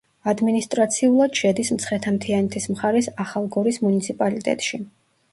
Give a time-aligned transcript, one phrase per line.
[0.31, 4.81] ადმინისტრაციულად შედის მცხეთა-მთიანეთის მხარის ახალგორის მუნიციპალიტეტში.